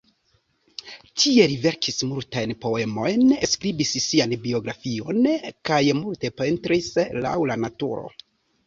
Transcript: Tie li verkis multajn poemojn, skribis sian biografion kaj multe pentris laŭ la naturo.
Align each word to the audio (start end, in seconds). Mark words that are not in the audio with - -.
Tie 1.23 1.43
li 1.51 1.57
verkis 1.65 1.99
multajn 2.13 2.55
poemojn, 2.65 3.27
skribis 3.53 3.93
sian 4.07 4.35
biografion 4.49 5.23
kaj 5.71 5.83
multe 6.03 6.37
pentris 6.43 6.95
laŭ 7.29 7.41
la 7.53 7.65
naturo. 7.67 8.13